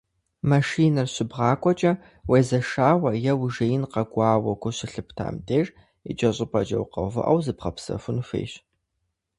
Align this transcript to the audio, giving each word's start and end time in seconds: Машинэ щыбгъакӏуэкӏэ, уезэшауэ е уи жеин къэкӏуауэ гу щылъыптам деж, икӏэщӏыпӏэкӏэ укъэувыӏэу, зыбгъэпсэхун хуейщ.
Машинэ 0.49 1.03
щыбгъакӏуэкӏэ, 1.13 1.91
уезэшауэ 2.29 3.11
е 3.31 3.33
уи 3.39 3.49
жеин 3.55 3.83
къэкӏуауэ 3.91 4.53
гу 4.61 4.69
щылъыптам 4.77 5.35
деж, 5.47 5.67
икӏэщӏыпӏэкӏэ 6.09 6.77
укъэувыӏэу, 6.83 7.43
зыбгъэпсэхун 7.45 8.17
хуейщ. 8.27 8.53